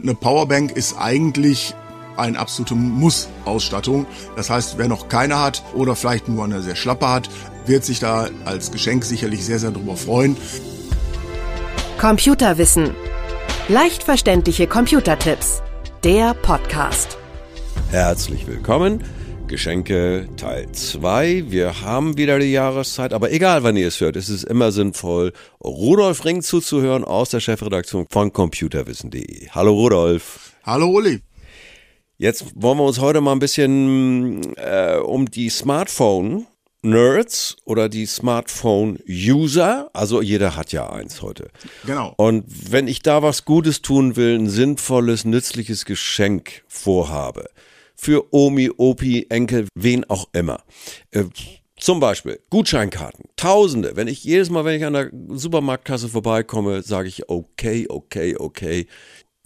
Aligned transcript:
Eine 0.00 0.14
Powerbank 0.14 0.70
ist 0.76 0.96
eigentlich 0.96 1.74
eine 2.16 2.38
absolute 2.38 2.76
Muss-Ausstattung. 2.76 4.06
Das 4.36 4.48
heißt, 4.48 4.78
wer 4.78 4.86
noch 4.86 5.08
keine 5.08 5.40
hat 5.40 5.64
oder 5.74 5.96
vielleicht 5.96 6.28
nur 6.28 6.44
eine 6.44 6.62
sehr 6.62 6.76
schlappe 6.76 7.08
hat, 7.08 7.28
wird 7.66 7.84
sich 7.84 7.98
da 7.98 8.28
als 8.44 8.70
Geschenk 8.70 9.04
sicherlich 9.04 9.44
sehr, 9.44 9.58
sehr 9.58 9.72
darüber 9.72 9.96
freuen. 9.96 10.36
Computerwissen. 11.98 12.94
Leicht 13.68 14.04
verständliche 14.04 14.68
Computertipps. 14.68 15.62
Der 16.04 16.32
Podcast. 16.34 17.18
Herzlich 17.90 18.46
willkommen. 18.46 19.02
Geschenke 19.48 20.28
Teil 20.36 20.70
2. 20.70 21.44
Wir 21.48 21.80
haben 21.80 22.18
wieder 22.18 22.38
die 22.38 22.52
Jahreszeit, 22.52 23.14
aber 23.14 23.32
egal 23.32 23.62
wann 23.62 23.78
ihr 23.78 23.88
es 23.88 23.98
hört, 23.98 24.14
es 24.14 24.28
ist 24.28 24.44
immer 24.44 24.72
sinnvoll, 24.72 25.32
Rudolf 25.64 26.26
Ring 26.26 26.42
zuzuhören 26.42 27.02
aus 27.02 27.30
der 27.30 27.40
Chefredaktion 27.40 28.06
von 28.10 28.30
computerwissen.de. 28.30 29.48
Hallo 29.48 29.72
Rudolf. 29.72 30.52
Hallo 30.64 30.90
Uli. 30.90 31.20
Jetzt 32.18 32.44
wollen 32.56 32.76
wir 32.76 32.84
uns 32.84 33.00
heute 33.00 33.22
mal 33.22 33.32
ein 33.32 33.38
bisschen 33.38 34.54
äh, 34.56 34.98
um 35.02 35.30
die 35.30 35.48
Smartphone 35.48 36.46
Nerds 36.82 37.56
oder 37.64 37.88
die 37.88 38.06
Smartphone-User, 38.06 39.90
also 39.94 40.22
jeder 40.22 40.56
hat 40.56 40.72
ja 40.72 40.90
eins 40.90 41.22
heute. 41.22 41.50
Genau. 41.86 42.14
Und 42.18 42.44
wenn 42.70 42.86
ich 42.86 43.00
da 43.00 43.22
was 43.22 43.44
Gutes 43.44 43.82
tun 43.82 44.14
will, 44.14 44.38
ein 44.38 44.48
sinnvolles, 44.48 45.24
nützliches 45.24 45.86
Geschenk 45.86 46.62
vorhabe, 46.68 47.48
für 48.00 48.32
Omi, 48.32 48.70
Opi, 48.76 49.26
Enkel, 49.28 49.66
wen 49.74 50.04
auch 50.04 50.28
immer. 50.32 50.62
Äh, 51.10 51.24
zum 51.78 52.00
Beispiel 52.00 52.40
Gutscheinkarten, 52.50 53.26
Tausende. 53.36 53.92
Wenn 53.94 54.08
ich 54.08 54.24
jedes 54.24 54.50
Mal, 54.50 54.64
wenn 54.64 54.76
ich 54.76 54.84
an 54.84 54.94
der 54.94 55.10
Supermarktkasse 55.28 56.08
vorbeikomme, 56.08 56.82
sage 56.82 57.08
ich 57.08 57.28
okay, 57.28 57.86
okay, 57.88 58.36
okay. 58.36 58.86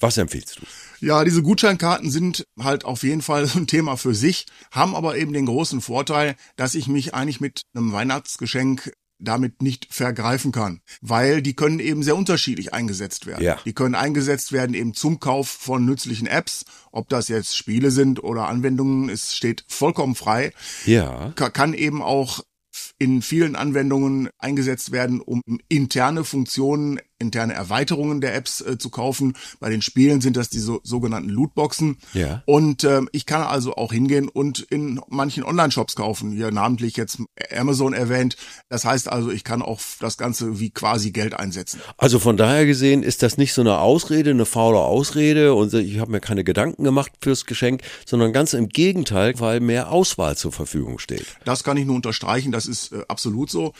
Was 0.01 0.19
empfiehlst 0.19 0.59
du? 0.59 1.07
Ja, 1.07 1.23
diese 1.23 1.43
Gutscheinkarten 1.43 2.11
sind 2.11 2.45
halt 2.59 2.85
auf 2.85 3.05
jeden 3.05 3.23
Fall 3.23 3.49
ein 3.55 3.67
Thema 3.67 3.97
für 3.97 4.15
sich, 4.15 4.47
haben 4.71 4.97
aber 4.97 5.17
eben 5.17 5.33
den 5.33 5.47
großen 5.47 5.81
Vorteil, 5.81 6.35
dass 6.57 6.75
ich 6.75 6.89
mich 6.89 7.15
eigentlich 7.15 7.41
mit 7.41 7.63
einem 7.75 7.93
Weihnachtsgeschenk 7.93 8.93
damit 9.23 9.63
nicht 9.63 9.89
vergreifen 9.91 10.53
kann, 10.53 10.81
weil 11.01 11.43
die 11.43 11.55
können 11.55 11.79
eben 11.79 12.03
sehr 12.03 12.17
unterschiedlich 12.17 12.75
eingesetzt 12.75 13.27
werden. 13.27 13.43
Ja. 13.43 13.59
Die 13.65 13.73
können 13.73 13.95
eingesetzt 13.95 14.53
werden 14.53 14.75
eben 14.75 14.95
zum 14.95 15.21
Kauf 15.21 15.49
von 15.49 15.85
nützlichen 15.85 16.27
Apps, 16.27 16.65
ob 16.91 17.09
das 17.09 17.29
jetzt 17.29 17.57
Spiele 17.57 17.91
sind 17.91 18.23
oder 18.23 18.49
Anwendungen, 18.49 19.09
es 19.09 19.37
steht 19.37 19.65
vollkommen 19.69 20.15
frei. 20.15 20.53
Ja. 20.85 21.33
Kann 21.35 21.75
eben 21.75 22.03
auch 22.03 22.41
in 22.99 23.21
vielen 23.23 23.57
Anwendungen 23.57 24.31
eingesetzt 24.39 24.93
werden, 24.93 25.21
um 25.21 25.43
interne 25.69 26.25
Funktionen 26.25 27.01
interne 27.23 27.55
Erweiterungen 27.55 28.21
der 28.21 28.35
Apps 28.35 28.61
äh, 28.61 28.77
zu 28.77 28.91
kaufen. 28.91 29.35
Bei 29.61 29.71
den 29.71 29.81
Spielen 29.81 30.21
sind 30.21 30.37
das 30.37 30.51
die 30.51 30.59
so, 30.59 30.81
sogenannten 30.83 31.31
Lootboxen. 31.31 31.97
Ja. 32.13 32.43
Und 32.45 32.85
ähm, 32.85 33.09
ich 33.13 33.25
kann 33.25 33.43
also 33.43 33.75
auch 33.77 33.93
hingehen 33.93 34.29
und 34.29 34.61
in 34.61 35.01
manchen 35.09 35.45
Online-Shops 35.45 35.97
kaufen. 35.97 36.33
Hier 36.33 36.51
namentlich 36.51 36.97
jetzt 36.97 37.19
Amazon 37.57 37.95
erwähnt. 37.95 38.37
Das 38.69 38.85
heißt 38.85 39.11
also, 39.11 39.31
ich 39.31 39.45
kann 39.45 39.63
auch 39.63 39.81
das 40.01 40.19
Ganze 40.19 40.61
wie 40.61 40.71
quasi 40.71 41.13
Geld 41.13 41.35
einsetzen. 41.35 41.81
Also 41.97 42.19
von 42.19 42.37
daher 42.37 42.67
gesehen 42.67 43.03
ist 43.03 43.23
das 43.23 43.39
nicht 43.39 43.55
so 43.55 43.63
eine 43.63 43.79
Ausrede, 43.79 44.31
eine 44.31 44.47
faule 44.47 44.79
Ausrede 44.79 45.55
und 45.55 45.73
ich 45.75 45.99
habe 45.99 46.11
mir 46.11 46.21
keine 46.21 46.45
Gedanken 46.45 46.85
gemacht 46.85 47.13
fürs 47.21 47.47
Geschenk, 47.47 47.83
sondern 48.05 48.33
ganz 48.33 48.53
im 48.53 48.69
Gegenteil, 48.69 49.35
weil 49.39 49.61
mehr 49.61 49.91
Auswahl 49.91 50.37
zur 50.37 50.53
Verfügung 50.53 50.99
steht. 50.99 51.27
Das 51.45 51.65
kann 51.65 51.77
ich 51.77 51.87
nur 51.87 51.97
unterstreichen. 51.97 52.53
Das 52.53 52.67
ist 52.67 52.93
äh, 52.93 53.03
absolut 53.09 53.51
so. 53.51 53.73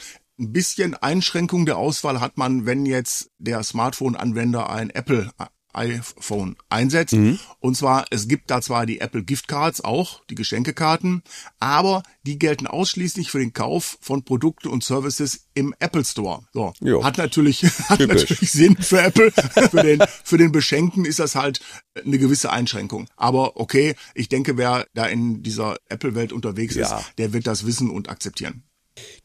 Ein 0.43 0.53
bisschen 0.53 0.95
Einschränkung 0.95 1.67
der 1.67 1.77
Auswahl 1.77 2.21
hat 2.21 2.37
man, 2.37 2.67
wenn 2.67 2.85
jetzt 2.85 3.31
der 3.39 3.63
Smartphone-Anwender 3.63 4.71
ein 4.71 4.91
Apple 4.91 5.31
iPhone 5.73 6.57
einsetzt. 6.69 7.15
Mhm. 7.15 7.39
Und 7.61 7.77
zwar, 7.77 8.07
es 8.11 8.27
gibt 8.27 8.51
da 8.51 8.61
zwar 8.61 8.85
die 8.85 9.01
Apple 9.01 9.23
Gift 9.23 9.47
Cards 9.47 9.83
auch, 9.83 10.25
die 10.27 10.35
Geschenkekarten, 10.35 11.23
aber 11.61 12.03
die 12.25 12.41
gelten 12.41 12.67
ausschließlich 12.67 13.31
für 13.31 13.39
den 13.39 13.53
Kauf 13.53 13.99
von 14.01 14.25
Produkten 14.25 14.67
und 14.67 14.83
Services 14.83 15.47
im 15.55 15.77
Apple 15.79 16.05
Store. 16.05 16.43
So. 16.53 16.73
Jo. 16.81 17.05
Hat 17.05 17.19
natürlich, 17.19 17.63
hat 17.89 18.01
natürlich 18.01 18.51
Sinn 18.51 18.77
für 18.77 19.01
Apple. 19.01 19.31
für 19.71 19.83
den, 19.85 20.03
für 20.25 20.39
den 20.39 20.51
Beschenkten 20.51 21.05
ist 21.05 21.21
das 21.21 21.37
halt 21.37 21.61
eine 22.05 22.19
gewisse 22.19 22.51
Einschränkung. 22.51 23.07
Aber 23.15 23.61
okay, 23.61 23.95
ich 24.17 24.29
denke, 24.29 24.57
wer 24.57 24.87
da 24.93 25.07
in 25.07 25.45
dieser 25.45 25.77
Apple-Welt 25.89 26.33
unterwegs 26.33 26.75
ja. 26.75 26.99
ist, 26.99 27.13
der 27.19 27.33
wird 27.33 27.47
das 27.47 27.65
wissen 27.65 27.91
und 27.91 28.09
akzeptieren. 28.09 28.65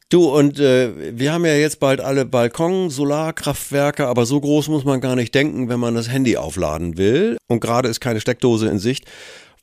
Du, 0.10 0.30
und 0.30 0.58
äh, 0.58 1.18
wir 1.20 1.34
haben 1.34 1.46
ja 1.46 1.56
jetzt 1.56 1.82
bald 1.82 2.00
alle 2.00 2.26
Balkon, 2.26 2.90
Solarkraftwerke, 2.90 4.08
aber 4.08 4.26
so 4.26 4.40
groß 4.40 4.70
muss 4.70 4.86
man 4.86 5.02
gar 5.02 5.18
nicht 5.18 5.36
denken, 5.36 5.68
wenn 5.68 5.82
man 5.82 5.96
das 5.96 6.10
Handy 6.10 6.38
aufladen 6.38 6.98
will. 6.98 7.36
Und 7.48 7.60
gerade 7.60 7.90
ist 7.90 8.00
keine 8.00 8.22
Steckdose 8.22 8.70
in 8.70 8.80
Sicht. 8.80 9.06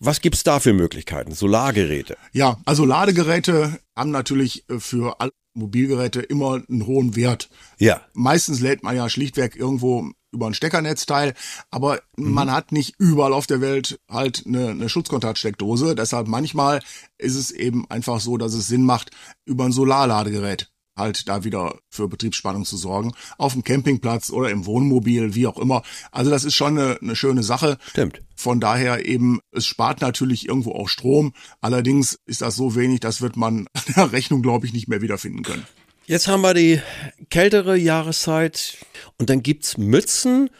Was 0.00 0.20
gibt's 0.20 0.42
da 0.42 0.60
für 0.60 0.74
Möglichkeiten? 0.74 1.32
Solargeräte? 1.32 2.18
Ja, 2.32 2.58
also 2.66 2.84
Ladegeräte 2.84 3.78
haben 3.96 4.10
natürlich 4.10 4.68
äh, 4.68 4.78
für 4.80 5.18
alle 5.18 5.30
Mobilgeräte 5.54 6.20
immer 6.20 6.62
einen 6.68 6.86
hohen 6.86 7.16
Wert. 7.16 7.48
Ja. 7.78 8.02
Meistens 8.12 8.60
lädt 8.60 8.82
man 8.82 8.96
ja 8.96 9.08
schlichtweg 9.08 9.56
irgendwo 9.56 10.10
über 10.32 10.46
ein 10.48 10.54
Steckernetzteil, 10.54 11.34
aber 11.70 12.00
mhm. 12.16 12.32
man 12.32 12.50
hat 12.50 12.72
nicht 12.72 12.94
überall 12.98 13.32
auf 13.32 13.46
der 13.46 13.60
Welt 13.60 14.00
halt 14.10 14.44
eine, 14.46 14.70
eine 14.70 14.88
Schutzkontaktsteckdose. 14.88 15.94
Deshalb 15.94 16.26
manchmal 16.26 16.80
ist 17.18 17.36
es 17.36 17.50
eben 17.52 17.88
einfach 17.88 18.20
so, 18.20 18.36
dass 18.36 18.52
es 18.52 18.66
Sinn 18.66 18.84
macht, 18.84 19.10
über 19.46 19.64
ein 19.64 19.72
Solarladegerät 19.72 20.73
halt 20.96 21.28
da 21.28 21.44
wieder 21.44 21.78
für 21.90 22.08
Betriebsspannung 22.08 22.64
zu 22.64 22.76
sorgen. 22.76 23.12
Auf 23.38 23.52
dem 23.52 23.64
Campingplatz 23.64 24.30
oder 24.30 24.50
im 24.50 24.66
Wohnmobil, 24.66 25.34
wie 25.34 25.46
auch 25.46 25.58
immer. 25.58 25.82
Also 26.12 26.30
das 26.30 26.44
ist 26.44 26.54
schon 26.54 26.78
eine, 26.78 26.98
eine 27.00 27.16
schöne 27.16 27.42
Sache. 27.42 27.78
Stimmt. 27.90 28.20
Von 28.36 28.60
daher 28.60 29.06
eben, 29.06 29.40
es 29.52 29.66
spart 29.66 30.00
natürlich 30.00 30.48
irgendwo 30.48 30.72
auch 30.72 30.88
Strom. 30.88 31.32
Allerdings 31.60 32.18
ist 32.26 32.42
das 32.42 32.56
so 32.56 32.74
wenig, 32.74 33.00
das 33.00 33.20
wird 33.20 33.36
man 33.36 33.66
an 33.72 33.82
der 33.96 34.12
Rechnung, 34.12 34.42
glaube 34.42 34.66
ich, 34.66 34.72
nicht 34.72 34.88
mehr 34.88 35.02
wiederfinden 35.02 35.42
können. 35.42 35.66
Jetzt 36.06 36.28
haben 36.28 36.42
wir 36.42 36.52
die 36.52 36.82
kältere 37.30 37.76
Jahreszeit 37.78 38.76
und 39.18 39.30
dann 39.30 39.42
gibt's 39.42 39.78
Mützen 39.78 40.50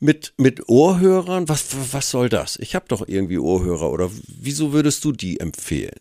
mit, 0.00 0.34
mit 0.36 0.68
Ohrhörern. 0.68 1.48
Was, 1.48 1.92
was 1.92 2.10
soll 2.10 2.28
das? 2.28 2.56
Ich 2.56 2.74
habe 2.74 2.86
doch 2.88 3.06
irgendwie 3.06 3.38
Ohrhörer 3.38 3.90
oder 3.90 4.10
wieso 4.26 4.72
würdest 4.72 5.04
du 5.04 5.12
die 5.12 5.40
empfehlen? 5.40 5.98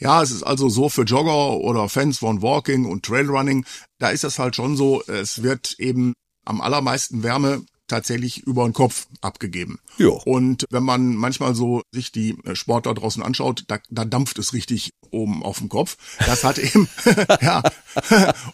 Ja, 0.00 0.22
es 0.22 0.30
ist 0.30 0.42
also 0.42 0.68
so 0.68 0.88
für 0.88 1.02
Jogger 1.02 1.58
oder 1.58 1.88
Fans 1.88 2.18
von 2.18 2.42
Walking 2.42 2.86
und 2.86 3.04
Trailrunning, 3.04 3.64
da 3.98 4.10
ist 4.10 4.24
das 4.24 4.38
halt 4.38 4.56
schon 4.56 4.76
so, 4.76 5.02
es 5.06 5.42
wird 5.42 5.76
eben 5.78 6.14
am 6.44 6.60
allermeisten 6.60 7.22
Wärme 7.22 7.64
tatsächlich 7.92 8.42
über 8.46 8.64
den 8.64 8.72
Kopf 8.72 9.06
abgegeben. 9.20 9.78
Jo. 9.98 10.20
Und 10.24 10.64
wenn 10.70 10.82
man 10.82 11.14
manchmal 11.14 11.54
so 11.54 11.82
sich 11.92 12.10
die 12.10 12.38
äh, 12.44 12.56
Sportler 12.56 12.94
draußen 12.94 13.22
anschaut, 13.22 13.64
da, 13.68 13.78
da 13.90 14.06
dampft 14.06 14.38
es 14.38 14.54
richtig 14.54 14.92
oben 15.10 15.42
auf 15.42 15.58
dem 15.58 15.68
Kopf. 15.68 15.98
Das 16.18 16.42
hat 16.42 16.58
eben, 16.58 16.88
ja, 17.42 17.62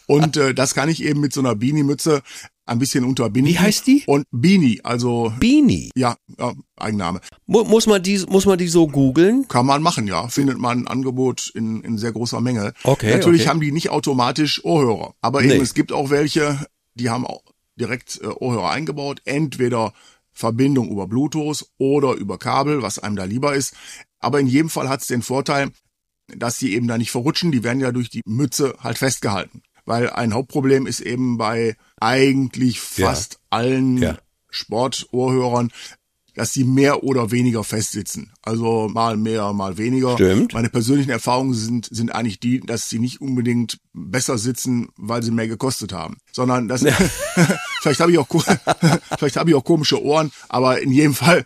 und 0.07 0.35
äh, 0.35 0.53
das 0.53 0.75
kann 0.75 0.89
ich 0.89 1.03
eben 1.03 1.21
mit 1.21 1.31
so 1.33 1.39
einer 1.39 1.55
Beanie-Mütze 1.55 2.21
ein 2.69 2.79
bisschen 2.79 3.03
unterbinden. 3.03 3.51
Wie 3.53 3.59
heißt 3.59 3.87
die? 3.87 4.03
Und 4.05 4.25
Beanie, 4.31 4.81
also 4.83 5.33
Beanie. 5.39 5.91
Ja, 5.95 6.15
ja 6.37 6.53
Eigenname. 6.77 7.21
Muss 7.45 7.87
man 7.87 8.01
die 8.01 8.19
muss 8.29 8.45
man 8.45 8.57
die 8.57 8.67
so 8.67 8.87
googeln? 8.87 9.47
Kann 9.47 9.65
man 9.65 9.81
machen, 9.81 10.07
ja. 10.07 10.27
Findet 10.27 10.57
man 10.57 10.81
ein 10.81 10.87
Angebot 10.87 11.51
in, 11.53 11.81
in 11.81 11.97
sehr 11.97 12.11
großer 12.11 12.41
Menge. 12.41 12.73
Okay. 12.83 13.11
Natürlich 13.11 13.41
okay. 13.41 13.49
haben 13.49 13.61
die 13.61 13.71
nicht 13.71 13.89
automatisch 13.89 14.63
Ohrhörer, 14.63 15.13
aber 15.21 15.41
eben 15.41 15.57
nee. 15.57 15.63
es 15.63 15.73
gibt 15.73 15.91
auch 15.91 16.09
welche, 16.09 16.65
die 16.93 17.09
haben 17.09 17.25
auch 17.25 17.41
direkt 17.79 18.19
äh, 18.21 18.27
Ohrhörer 18.27 18.69
eingebaut, 18.69 19.21
entweder 19.25 19.93
Verbindung 20.31 20.89
über 20.89 21.07
Bluetooth 21.07 21.65
oder 21.77 22.13
über 22.13 22.37
Kabel, 22.37 22.81
was 22.81 22.99
einem 22.99 23.15
da 23.15 23.25
lieber 23.25 23.55
ist. 23.55 23.73
Aber 24.19 24.39
in 24.39 24.47
jedem 24.47 24.69
Fall 24.69 24.89
hat 24.89 25.01
es 25.01 25.07
den 25.07 25.21
Vorteil, 25.21 25.71
dass 26.27 26.57
die 26.57 26.75
eben 26.75 26.87
da 26.87 26.97
nicht 26.97 27.11
verrutschen, 27.11 27.51
die 27.51 27.63
werden 27.63 27.81
ja 27.81 27.91
durch 27.91 28.09
die 28.09 28.21
Mütze 28.25 28.75
halt 28.79 28.97
festgehalten. 28.97 29.63
Weil 29.85 30.09
ein 30.09 30.33
Hauptproblem 30.33 30.85
ist 30.85 30.99
eben 30.99 31.37
bei 31.37 31.75
eigentlich 31.99 32.79
fast 32.79 33.33
ja. 33.33 33.39
allen 33.49 33.97
ja. 33.97 34.17
Sportohrhörern, 34.49 35.71
dass 36.35 36.53
sie 36.53 36.63
mehr 36.63 37.03
oder 37.03 37.31
weniger 37.31 37.63
festsitzen. 37.63 38.31
Also 38.41 38.87
mal 38.87 39.17
mehr, 39.17 39.51
mal 39.51 39.77
weniger. 39.77 40.13
Stimmt. 40.13 40.53
Meine 40.53 40.69
persönlichen 40.69 41.09
Erfahrungen 41.09 41.53
sind, 41.53 41.89
sind 41.91 42.15
eigentlich 42.15 42.39
die, 42.39 42.61
dass 42.61 42.89
sie 42.89 42.99
nicht 42.99 43.19
unbedingt 43.19 43.79
besser 43.93 44.37
sitzen, 44.37 44.87
weil 44.95 45.21
sie 45.21 45.31
mehr 45.31 45.47
gekostet 45.47 45.91
haben, 45.91 46.17
sondern 46.31 46.67
das, 46.67 46.81
vielleicht 47.81 47.99
habe 47.99 48.11
ich 48.11 48.17
auch, 48.17 48.27
vielleicht 49.17 49.35
habe 49.35 49.49
ich 49.49 49.55
auch 49.55 49.63
komische 49.65 50.01
Ohren, 50.01 50.31
aber 50.47 50.81
in 50.81 50.91
jedem 50.91 51.13
Fall 51.13 51.43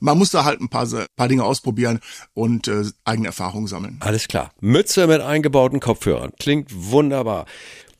man 0.00 0.16
muss 0.16 0.30
da 0.30 0.44
halt 0.44 0.60
ein 0.60 0.68
paar, 0.68 0.86
paar 1.16 1.28
Dinge 1.28 1.42
ausprobieren 1.44 2.00
und 2.34 2.68
äh, 2.68 2.84
eigene 3.04 3.28
Erfahrungen 3.28 3.66
sammeln. 3.66 3.96
Alles 4.00 4.28
klar. 4.28 4.52
Mütze 4.60 5.06
mit 5.06 5.20
eingebauten 5.20 5.80
Kopfhörern. 5.80 6.32
Klingt 6.38 6.70
wunderbar. 6.72 7.46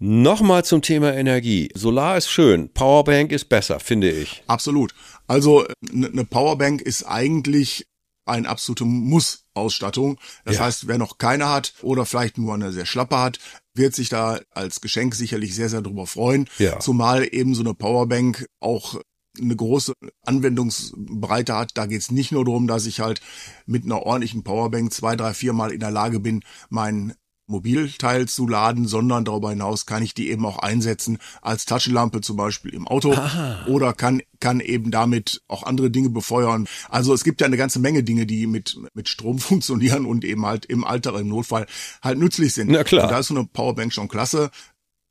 Nochmal 0.00 0.64
zum 0.64 0.80
Thema 0.80 1.12
Energie. 1.14 1.70
Solar 1.74 2.16
ist 2.16 2.30
schön, 2.30 2.72
Powerbank 2.72 3.32
ist 3.32 3.48
besser, 3.48 3.80
finde 3.80 4.10
ich. 4.10 4.44
Absolut. 4.46 4.94
Also 5.26 5.66
eine 5.92 6.24
Powerbank 6.24 6.80
ist 6.80 7.02
eigentlich 7.04 7.86
eine 8.24 8.48
absolute 8.48 8.84
Muss-Ausstattung. 8.84 10.18
Das 10.44 10.56
ja. 10.56 10.64
heißt, 10.64 10.86
wer 10.86 10.98
noch 10.98 11.18
keine 11.18 11.48
hat 11.48 11.74
oder 11.82 12.06
vielleicht 12.06 12.38
nur 12.38 12.54
eine 12.54 12.72
sehr 12.72 12.86
schlappe 12.86 13.18
hat, 13.18 13.38
wird 13.74 13.94
sich 13.94 14.08
da 14.08 14.40
als 14.50 14.80
Geschenk 14.80 15.14
sicherlich 15.14 15.54
sehr, 15.54 15.68
sehr 15.68 15.82
drüber 15.82 16.06
freuen. 16.06 16.48
Ja. 16.58 16.78
Zumal 16.78 17.26
eben 17.32 17.54
so 17.54 17.62
eine 17.62 17.74
Powerbank 17.74 18.46
auch 18.60 19.00
eine 19.40 19.56
große 19.56 19.92
Anwendungsbreite 20.24 21.54
hat. 21.54 21.72
Da 21.74 21.86
geht 21.86 22.02
es 22.02 22.10
nicht 22.10 22.32
nur 22.32 22.44
darum, 22.44 22.66
dass 22.66 22.86
ich 22.86 23.00
halt 23.00 23.20
mit 23.66 23.84
einer 23.84 24.02
ordentlichen 24.02 24.44
Powerbank 24.44 24.92
zwei, 24.92 25.16
drei, 25.16 25.34
vier 25.34 25.52
Mal 25.52 25.72
in 25.72 25.80
der 25.80 25.90
Lage 25.90 26.20
bin, 26.20 26.44
mein 26.68 27.14
Mobilteil 27.48 28.28
zu 28.28 28.46
laden, 28.46 28.86
sondern 28.86 29.24
darüber 29.24 29.50
hinaus 29.50 29.86
kann 29.86 30.02
ich 30.02 30.14
die 30.14 30.30
eben 30.30 30.44
auch 30.46 30.58
einsetzen 30.58 31.18
als 31.42 31.64
Taschenlampe 31.64 32.20
zum 32.20 32.36
Beispiel 32.36 32.74
im 32.74 32.86
Auto 32.86 33.12
Aha. 33.12 33.66
oder 33.66 33.92
kann 33.92 34.20
kann 34.40 34.60
eben 34.60 34.92
damit 34.92 35.42
auch 35.48 35.64
andere 35.64 35.90
Dinge 35.90 36.10
befeuern. 36.10 36.68
Also 36.88 37.12
es 37.12 37.24
gibt 37.24 37.40
ja 37.40 37.46
eine 37.46 37.56
ganze 37.56 37.80
Menge 37.80 38.04
Dinge, 38.04 38.26
die 38.26 38.46
mit 38.46 38.78
mit 38.94 39.08
Strom 39.08 39.38
funktionieren 39.38 40.06
und 40.06 40.24
eben 40.24 40.46
halt 40.46 40.66
im 40.66 40.84
Alter 40.84 41.18
im 41.18 41.28
Notfall 41.28 41.66
halt 42.02 42.18
nützlich 42.18 42.54
sind. 42.54 42.70
Na 42.70 42.84
klar. 42.84 43.04
Und 43.04 43.10
da 43.10 43.18
ist 43.18 43.28
so 43.28 43.34
eine 43.34 43.46
Powerbank 43.46 43.92
schon 43.92 44.08
klasse. 44.08 44.50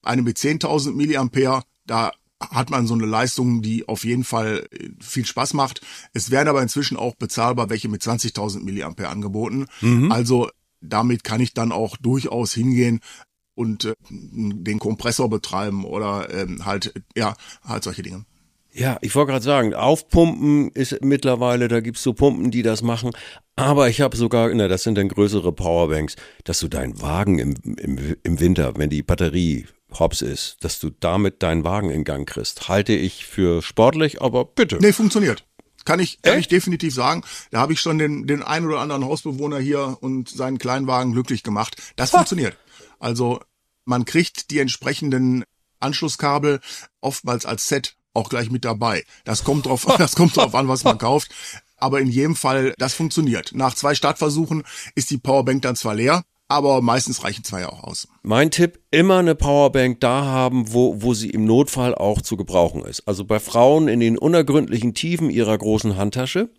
Eine 0.03 0.21
mit 0.21 0.37
10.000 0.37 0.93
Milliampere, 0.93 1.63
da 1.85 2.11
hat 2.39 2.69
man 2.69 2.87
so 2.87 2.93
eine 2.93 3.05
Leistung, 3.05 3.61
die 3.61 3.87
auf 3.87 4.05
jeden 4.05 4.23
Fall 4.23 4.67
äh, 4.71 4.89
viel 5.01 5.25
Spaß 5.25 5.53
macht. 5.53 5.81
Es 6.13 6.29
werden 6.31 6.47
aber 6.47 6.61
inzwischen 6.61 6.97
auch 6.97 7.15
bezahlbar 7.15 7.69
welche 7.69 7.89
mit 7.89 8.01
20.000 8.03 8.63
Milliampere 8.63 9.09
angeboten. 9.09 9.65
Mhm. 9.81 10.11
Also 10.11 10.49
damit 10.81 11.23
kann 11.23 11.41
ich 11.41 11.53
dann 11.53 11.71
auch 11.71 11.97
durchaus 11.97 12.53
hingehen 12.53 12.99
und 13.55 13.85
äh, 13.85 13.95
den 14.09 14.79
Kompressor 14.79 15.29
betreiben 15.29 15.83
oder 15.85 16.29
ähm, 16.33 16.65
halt, 16.65 16.93
ja, 17.15 17.35
halt 17.63 17.83
solche 17.83 18.03
Dinge. 18.03 18.25
Ja, 18.77 18.99
ich 19.01 19.15
wollte 19.15 19.31
gerade 19.31 19.43
sagen, 19.43 19.73
aufpumpen 19.73 20.69
ist 20.69 21.03
mittlerweile, 21.03 21.67
da 21.67 21.79
gibt's 21.79 22.03
so 22.03 22.13
Pumpen, 22.13 22.51
die 22.51 22.61
das 22.61 22.83
machen. 22.83 23.09
Aber 23.55 23.89
ich 23.89 24.01
habe 24.01 24.15
sogar, 24.15 24.53
na, 24.53 24.67
das 24.67 24.83
sind 24.83 24.99
dann 24.99 25.07
größere 25.07 25.51
Powerbanks, 25.51 26.15
dass 26.43 26.59
du 26.59 26.67
deinen 26.67 27.01
Wagen 27.01 27.39
im, 27.39 27.55
im, 27.77 28.15
im 28.21 28.39
Winter, 28.39 28.73
wenn 28.77 28.91
die 28.91 29.01
Batterie 29.01 29.65
hops 29.97 30.21
ist, 30.21 30.57
dass 30.63 30.79
du 30.79 30.91
damit 30.91 31.41
deinen 31.41 31.63
Wagen 31.63 31.89
in 31.89 32.03
Gang 32.03 32.29
kriegst. 32.29 32.67
Halte 32.67 32.93
ich 32.93 33.25
für 33.25 33.63
sportlich, 33.63 34.21
aber 34.21 34.45
bitte. 34.45 34.77
Nee, 34.79 34.93
funktioniert. 34.93 35.46
Kann 35.87 36.01
ich, 36.01 36.21
kann 36.21 36.37
ich 36.37 36.49
definitiv 36.49 36.93
sagen. 36.93 37.23
Da 37.49 37.61
habe 37.61 37.71
ich 37.71 37.79
schon 37.79 37.97
den, 37.97 38.27
den 38.27 38.43
einen 38.43 38.67
oder 38.67 38.81
anderen 38.81 39.05
Hausbewohner 39.05 39.57
hier 39.57 39.97
und 40.01 40.27
seinen 40.27 40.57
Kleinwagen 40.57 41.13
glücklich 41.13 41.43
gemacht. 41.43 41.81
Das 41.95 42.11
ha. 42.11 42.17
funktioniert. 42.17 42.57
Also 42.99 43.39
man 43.85 44.03
kriegt 44.03 44.51
die 44.51 44.59
entsprechenden 44.59 45.45
Anschlusskabel 45.79 46.59
oftmals 46.99 47.45
als 47.45 47.69
Set 47.69 47.95
auch 48.13 48.27
gleich 48.27 48.51
mit 48.51 48.65
dabei. 48.65 49.05
Das 49.23 49.45
kommt 49.45 49.65
drauf, 49.65 49.85
das 49.97 50.17
kommt 50.17 50.35
drauf 50.35 50.55
an, 50.55 50.67
was 50.67 50.83
man 50.83 50.97
kauft. 50.97 51.31
Aber 51.77 52.01
in 52.01 52.09
jedem 52.09 52.35
Fall, 52.35 52.73
das 52.77 52.93
funktioniert. 52.93 53.53
Nach 53.53 53.73
zwei 53.73 53.95
Startversuchen 53.95 54.63
ist 54.93 55.09
die 55.09 55.19
Powerbank 55.19 55.61
dann 55.61 55.77
zwar 55.77 55.95
leer, 55.95 56.25
aber 56.47 56.81
meistens 56.81 57.23
reichen 57.23 57.43
zwei 57.43 57.65
auch 57.67 57.83
aus. 57.83 58.07
Mein 58.23 58.51
Tipp, 58.51 58.79
immer 58.91 59.17
eine 59.17 59.35
Powerbank 59.35 59.99
da 59.99 60.23
haben, 60.23 60.73
wo, 60.73 61.01
wo 61.01 61.13
sie 61.13 61.29
im 61.29 61.45
Notfall 61.45 61.93
auch 61.93 62.21
zu 62.21 62.37
gebrauchen 62.37 62.83
ist. 62.83 63.07
Also 63.07 63.25
bei 63.25 63.39
Frauen 63.39 63.87
in 63.87 63.99
den 63.99 64.17
unergründlichen 64.17 64.93
Tiefen 64.93 65.29
ihrer 65.29 65.57
großen 65.57 65.97
Handtasche. 65.97 66.49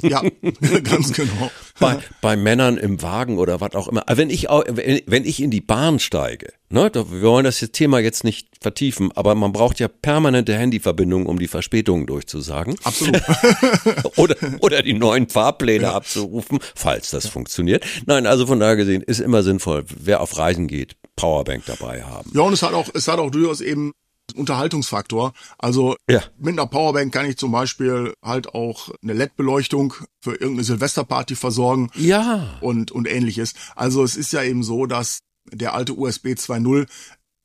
Ja, 0.00 0.22
ganz 0.84 1.12
genau. 1.12 1.50
Bei, 1.80 1.98
bei 2.20 2.36
Männern 2.36 2.76
im 2.76 3.02
Wagen 3.02 3.38
oder 3.38 3.60
was 3.60 3.74
auch 3.74 3.88
immer. 3.88 4.04
Wenn 4.08 4.30
ich, 4.30 4.44
wenn 4.44 5.24
ich 5.24 5.42
in 5.42 5.50
die 5.50 5.60
Bahn 5.60 5.98
steige, 5.98 6.52
ne, 6.68 6.88
wir 6.94 7.22
wollen 7.22 7.44
das 7.44 7.58
Thema 7.72 7.98
jetzt 7.98 8.22
nicht 8.22 8.48
vertiefen, 8.60 9.10
aber 9.16 9.34
man 9.34 9.52
braucht 9.52 9.80
ja 9.80 9.88
permanente 9.88 10.56
Handyverbindungen, 10.56 11.26
um 11.26 11.38
die 11.38 11.48
Verspätungen 11.48 12.06
durchzusagen. 12.06 12.76
Absolut. 12.84 13.20
oder, 14.16 14.36
oder 14.60 14.82
die 14.82 14.94
neuen 14.94 15.28
Fahrpläne 15.28 15.84
ja. 15.84 15.94
abzurufen, 15.94 16.60
falls 16.76 17.10
das 17.10 17.26
funktioniert. 17.26 17.84
Nein, 18.06 18.26
also 18.26 18.46
von 18.46 18.60
daher 18.60 18.76
gesehen 18.76 19.02
ist 19.02 19.20
immer 19.20 19.42
sinnvoll, 19.42 19.84
wer 19.88 20.20
auf 20.20 20.38
Reisen 20.38 20.68
geht, 20.68 20.96
Powerbank 21.16 21.64
dabei 21.66 22.04
haben. 22.04 22.30
Ja, 22.34 22.42
und 22.42 22.52
es 22.52 22.62
hat 22.62 22.74
auch, 22.74 22.88
es 22.94 23.08
hat 23.08 23.18
auch 23.18 23.30
durchaus 23.30 23.60
eben 23.60 23.92
Unterhaltungsfaktor. 24.34 25.32
Also 25.58 25.96
ja. 26.08 26.22
mit 26.38 26.54
einer 26.54 26.66
Powerbank 26.66 27.12
kann 27.12 27.26
ich 27.26 27.36
zum 27.36 27.52
Beispiel 27.52 28.14
halt 28.22 28.54
auch 28.54 28.90
eine 29.02 29.12
LED-Beleuchtung 29.12 29.94
für 30.20 30.32
irgendeine 30.32 30.64
Silvesterparty 30.64 31.36
versorgen. 31.36 31.90
Ja. 31.94 32.58
Und, 32.60 32.90
und 32.90 33.06
ähnliches. 33.06 33.54
Also 33.76 34.02
es 34.02 34.16
ist 34.16 34.32
ja 34.32 34.42
eben 34.42 34.62
so, 34.62 34.86
dass 34.86 35.20
der 35.52 35.74
alte 35.74 35.94
USB 35.94 36.28
2.0 36.28 36.86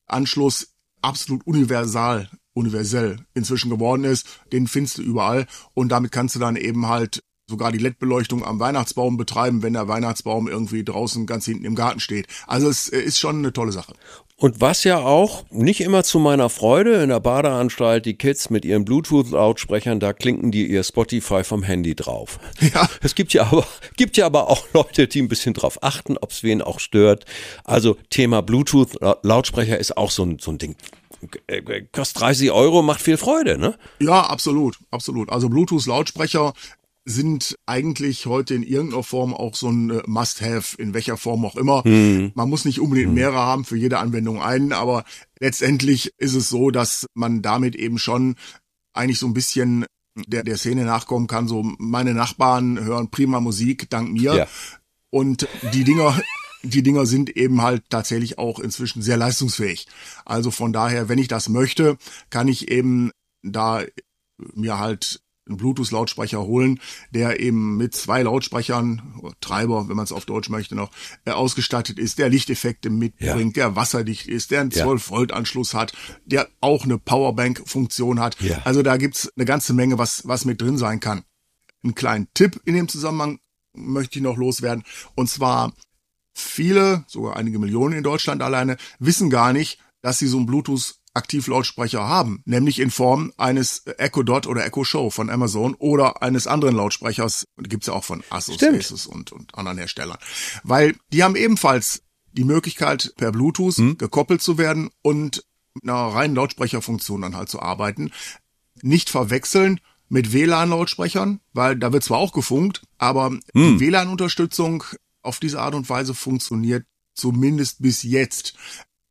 Anschluss 0.08 0.70
absolut 1.02 1.46
universal, 1.46 2.30
universell 2.54 3.20
inzwischen 3.34 3.70
geworden 3.70 4.04
ist. 4.04 4.28
Den 4.52 4.68
findest 4.68 4.98
du 4.98 5.02
überall. 5.02 5.48
Und 5.74 5.90
damit 5.90 6.12
kannst 6.12 6.36
du 6.36 6.40
dann 6.40 6.56
eben 6.56 6.88
halt 6.88 7.22
sogar 7.50 7.72
die 7.72 7.80
LED-Beleuchtung 7.80 8.46
am 8.46 8.60
Weihnachtsbaum 8.60 9.18
betreiben, 9.18 9.64
wenn 9.64 9.74
der 9.74 9.88
Weihnachtsbaum 9.88 10.48
irgendwie 10.48 10.84
draußen 10.84 11.26
ganz 11.26 11.46
hinten 11.46 11.66
im 11.66 11.76
Garten 11.76 12.00
steht. 12.00 12.28
Also 12.48 12.70
es 12.70 12.90
äh, 12.90 13.00
ist 13.00 13.20
schon 13.20 13.40
eine 13.40 13.52
tolle 13.52 13.72
Sache. 13.72 13.94
Und 14.40 14.62
was 14.62 14.86
ja 14.86 15.00
auch 15.00 15.44
nicht 15.50 15.82
immer 15.82 16.06
zu 16.06 16.18
meiner 16.18 16.50
Freude 16.50 17.04
in 17.04 17.10
der 17.10 17.20
Badeanstalt, 17.20 18.06
die 18.06 18.14
Kids 18.14 18.50
mit 18.50 18.64
ihren 18.64 18.86
Bluetooth-Lautsprechern, 18.86 20.00
da 20.00 20.14
klinken 20.14 20.50
die 20.50 20.66
ihr 20.66 20.84
Spotify 20.84 21.44
vom 21.44 21.62
Handy 21.62 21.94
drauf. 21.94 22.40
Ja. 22.74 22.90
Es 23.02 23.16
gibt 23.16 23.34
ja 23.34 23.44
aber, 23.44 23.68
gibt 23.98 24.16
ja 24.16 24.26
aber 24.26 24.50
auch 24.50 24.66
Leute, 24.74 25.08
die 25.08 25.22
ein 25.22 25.28
bisschen 25.28 25.54
drauf 25.54 25.84
achten, 25.84 26.18
ob 26.18 26.32
es 26.32 26.44
wen 26.44 26.62
auch 26.62 26.80
stört. 26.80 27.26
Also 27.66 27.98
Thema 28.10 28.42
Bluetooth-Lautsprecher 28.42 29.78
ist 29.78 29.98
auch 29.98 30.12
so 30.12 30.24
ein, 30.24 30.40
so 30.40 30.52
ein 30.52 30.58
Ding 30.58 30.78
kostet 31.92 32.22
30 32.22 32.52
Euro, 32.52 32.82
macht 32.82 33.02
viel 33.02 33.18
Freude, 33.18 33.58
ne? 33.58 33.76
Ja, 34.00 34.22
absolut, 34.22 34.78
absolut. 34.92 35.30
Also 35.30 35.50
Bluetooth-Lautsprecher 35.50 36.54
sind 37.06 37.56
eigentlich 37.66 38.26
heute 38.26 38.54
in 38.54 38.64
irgendeiner 38.64 39.04
Form 39.04 39.34
auch 39.34 39.56
so 39.56 39.70
ein 39.70 39.90
äh, 39.90 40.02
Must-Have, 40.06 40.78
in 40.78 40.94
welcher 40.94 41.18
Form 41.18 41.46
auch 41.46 41.56
immer. 41.56 41.88
Mhm. 41.88 42.32
Man 42.36 42.50
muss 42.50 42.66
nicht 42.66 42.80
unbedingt 42.80 43.08
hm. 43.08 43.16
mehrere 43.16 43.40
haben, 43.40 43.66
für 43.66 43.78
jede 43.78 44.00
Anwendung 44.00 44.42
einen, 44.42 44.74
aber 44.74 45.06
letztendlich 45.40 46.14
ist 46.18 46.36
es 46.36 46.50
so, 46.50 46.72
dass 46.72 47.08
man 47.14 47.42
damit 47.42 47.76
eben 47.76 47.98
schon 47.98 48.36
eigentlich 48.94 49.20
so 49.20 49.28
ein 49.28 49.34
bisschen 49.34 49.86
der, 50.28 50.44
der 50.44 50.58
Szene 50.58 50.86
nachkommen 50.86 51.28
kann. 51.28 51.48
So, 51.48 51.64
meine 51.78 52.14
Nachbarn 52.14 52.80
hören 52.80 53.10
prima 53.10 53.40
Musik, 53.40 53.90
dank 53.90 54.12
mir. 54.12 54.36
Ja. 54.36 54.48
Und 55.10 55.48
die 55.74 55.84
Dinger, 55.84 56.20
die 56.64 56.84
Dinger 56.84 57.06
sind 57.06 57.36
eben 57.36 57.62
halt 57.62 57.84
tatsächlich 57.90 58.38
auch 58.38 58.60
inzwischen 58.60 59.02
sehr 59.02 59.18
leistungsfähig. 59.18 59.88
Also 60.26 60.52
von 60.52 60.74
daher, 60.74 61.10
wenn 61.10 61.20
ich 61.20 61.28
das 61.28 61.50
möchte, 61.50 61.98
kann 62.30 62.48
ich 62.48 62.70
eben 62.70 63.12
da 63.42 63.84
mir 64.54 64.80
halt 64.80 65.22
einen 65.50 65.58
Bluetooth-Lautsprecher 65.58 66.42
holen, 66.42 66.80
der 67.12 67.40
eben 67.40 67.78
mit 67.78 67.96
zwei 67.96 68.24
Lautsprechern, 68.24 69.02
Treiber, 69.42 69.90
wenn 69.90 69.96
man 69.96 70.06
es 70.06 70.12
auf 70.12 70.26
Deutsch 70.26 70.50
möchte 70.50 70.76
noch, 70.76 70.92
äh, 71.26 71.32
ausgestattet 71.32 72.00
ist, 72.00 72.20
der 72.20 72.30
Lichteffekte 72.30 72.90
mitbringt, 72.90 73.58
ja. 73.58 73.68
der 73.68 73.76
wasserdicht 73.76 74.28
ist, 74.28 74.52
der 74.52 74.62
einen 74.62 74.72
12-Volt-Anschluss 74.72 75.74
hat, 75.74 75.94
der 76.26 76.48
auch 76.62 76.86
eine 76.86 76.98
Powerbank-Funktion 76.98 78.20
hat. 78.20 78.40
Ja. 78.42 78.62
Also 78.64 78.84
da 78.84 78.98
gibt's 78.98 79.32
eine 79.36 79.46
ganze 79.46 79.74
Menge, 79.74 79.98
was, 79.98 80.28
was 80.28 80.46
mit 80.46 80.62
drin 80.62 80.78
sein 80.78 81.00
kann. 81.00 81.24
Einen 81.84 81.96
kleinen 81.96 82.28
Tipp 82.34 82.60
in 82.66 82.76
dem 82.76 82.88
Zusammenhang 82.88 83.40
möchte 83.74 84.20
ich 84.20 84.24
noch 84.24 84.38
loswerden. 84.38 84.84
Und 85.16 85.30
zwar 85.30 85.74
viele, 86.34 87.06
sogar 87.08 87.36
einige 87.36 87.60
Millionen 87.60 87.98
in 87.98 88.04
Deutschland 88.04 88.42
alleine, 88.42 88.78
wissen 89.00 89.30
gar 89.30 89.54
nicht, 89.54 89.80
dass 90.02 90.20
sie 90.20 90.28
so 90.28 90.38
ein 90.40 90.46
Bluetooth 90.46 90.99
Aktivlautsprecher 91.20 92.00
haben, 92.00 92.42
nämlich 92.46 92.80
in 92.80 92.92
Form 92.92 93.34
eines 93.36 93.86
Echo 93.98 94.24
Dot 94.24 94.48
oder 94.48 94.66
Echo 94.66 94.86
Show 94.86 95.10
von 95.10 95.30
Amazon 95.30 95.76
oder 95.76 96.24
eines 96.24 96.48
anderen 96.48 96.78
Lautsprechers, 96.78 97.46
gibt's 97.58 97.88
ja 97.88 97.94
auch 97.94 98.06
von 98.06 98.24
Asus, 98.30 98.56
Stimmt. 98.56 98.80
Asus 98.80 99.06
und, 99.06 99.34
und 99.34 99.54
anderen 99.56 99.78
Herstellern. 99.78 100.18
Weil 100.64 100.96
die 101.12 101.24
haben 101.24 101.36
ebenfalls 101.36 102.04
die 102.32 102.46
Möglichkeit, 102.46 103.14
per 103.18 103.34
Bluetooth 103.34 103.76
hm. 103.76 103.98
gekoppelt 103.98 104.42
zu 104.42 104.58
werden 104.58 104.92
und 105.02 105.44
mit 105.74 105.84
einer 105.84 106.14
reinen 106.14 106.36
Lautsprecherfunktion 106.36 107.22
dann 107.22 107.36
halt 107.36 107.50
zu 107.50 107.62
arbeiten. 107.62 108.12
Nicht 108.82 109.10
verwechseln 109.10 109.82
mit 110.08 110.32
WLAN-Lautsprechern, 110.32 111.42
weil 111.52 111.76
da 111.76 111.92
wird 111.92 112.06
zwar 112.06 112.20
auch 112.20 112.32
gefunkt, 112.32 112.84
aber 112.98 113.32
hm. 113.32 113.42
die 113.54 113.80
WLAN-Unterstützung 113.82 114.86
auf 115.22 115.42
diese 115.42 115.60
Art 115.60 115.76
und 115.76 115.90
Weise 115.90 116.14
funktioniert 116.14 116.86
zumindest 117.14 117.82
bis 117.82 118.04
jetzt 118.04 118.56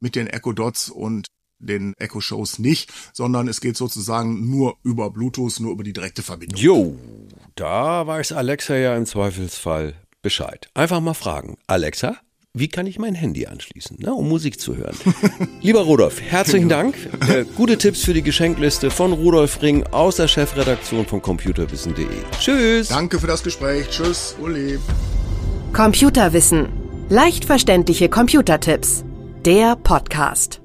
mit 0.01 0.15
den 0.15 0.27
Echo 0.27 0.53
Dots 0.53 0.89
und 0.89 1.27
den 1.59 1.95
Echo 1.99 2.21
Shows 2.21 2.59
nicht, 2.59 2.93
sondern 3.13 3.49
es 3.49 3.61
geht 3.61 3.77
sozusagen 3.77 4.51
nur 4.51 4.77
über 4.83 5.11
Bluetooth, 5.11 5.61
nur 5.61 5.73
über 5.73 5.85
die 5.85 5.93
direkte 5.93 6.23
Verbindung. 6.23 6.61
Jo, 6.61 6.97
da 7.55 8.07
weiß 8.07 8.33
Alexa 8.33 8.77
ja 8.77 8.97
im 8.97 9.07
Zweifelsfall 9.07 9.95
Bescheid. 10.23 10.69
Einfach 10.75 11.01
mal 11.01 11.15
fragen. 11.15 11.57
Alexa, 11.67 12.17
wie 12.55 12.69
kann 12.69 12.87
ich 12.87 12.99
mein 12.99 13.15
Handy 13.15 13.47
anschließen, 13.47 13.99
ne, 14.01 14.13
um 14.13 14.29
Musik 14.29 14.61
zu 14.61 14.77
hören? 14.77 14.97
Lieber 15.63 15.81
Rudolf, 15.81 16.21
herzlichen 16.21 16.69
Dank. 16.69 16.97
Äh, 17.29 17.45
gute 17.57 17.79
Tipps 17.79 18.05
für 18.05 18.15
die 18.15 18.23
Geschenkliste 18.23 18.91
von 18.91 19.13
Rudolf 19.13 19.63
Ring 19.63 19.85
aus 19.87 20.17
der 20.17 20.29
Chefredaktion 20.29 21.07
von 21.07 21.23
computerwissen.de. 21.23 22.07
Tschüss. 22.41 22.89
Danke 22.89 23.21
für 23.21 23.27
das 23.27 23.43
Gespräch. 23.43 23.89
Tschüss, 23.91 24.35
Uli. 24.41 24.79
Computerwissen. 25.73 26.69
Leicht 27.09 27.45
verständliche 27.45 28.09
Computertipps. 28.09 29.05
Der 29.45 29.77
Podcast. 29.77 30.61